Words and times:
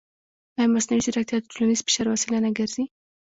ایا 0.57 0.71
مصنوعي 0.73 1.01
ځیرکتیا 1.05 1.37
د 1.39 1.45
ټولنیز 1.51 1.79
فشار 1.85 2.07
وسیله 2.09 2.37
نه 2.45 2.49
ګرځي؟ 2.57 2.85